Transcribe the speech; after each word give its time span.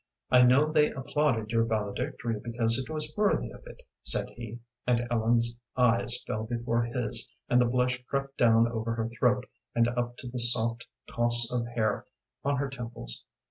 "I 0.31 0.41
know 0.41 0.65
they 0.71 0.89
applauded 0.89 1.51
your 1.51 1.63
valedictory 1.63 2.39
because 2.39 2.79
it 2.79 2.89
was 2.91 3.13
worthy 3.15 3.51
of 3.51 3.67
it," 3.67 3.81
said 4.03 4.31
he, 4.31 4.57
and 4.87 5.07
Ellen's 5.11 5.55
eyes 5.77 6.17
fell 6.25 6.45
before 6.45 6.81
his, 6.81 7.29
and 7.47 7.61
the 7.61 7.65
blush 7.65 8.03
crept 8.09 8.35
down 8.35 8.67
over 8.67 8.95
her 8.95 9.09
throat, 9.09 9.45
and 9.75 9.87
up 9.89 10.17
to 10.17 10.27
the 10.27 10.39
soft 10.39 10.87
toss 11.07 11.51
of 11.51 11.67
hair 11.67 12.07
on 12.43 12.57
her 12.57 12.69
temples. 12.71 13.25